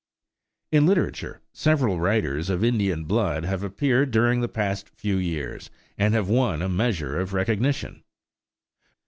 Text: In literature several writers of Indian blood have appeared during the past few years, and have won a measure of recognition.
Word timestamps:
In 0.71 0.87
literature 0.87 1.41
several 1.53 1.99
writers 1.99 2.49
of 2.49 2.63
Indian 2.63 3.03
blood 3.03 3.45
have 3.45 3.61
appeared 3.61 4.09
during 4.09 4.41
the 4.41 4.47
past 4.49 4.89
few 4.89 5.17
years, 5.17 5.69
and 5.95 6.15
have 6.15 6.27
won 6.27 6.63
a 6.63 6.67
measure 6.69 7.19
of 7.19 7.33
recognition. 7.35 8.01